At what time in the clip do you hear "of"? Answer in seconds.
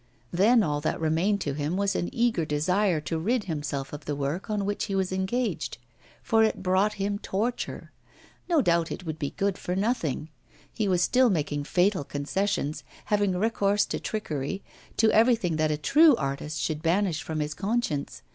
3.93-4.05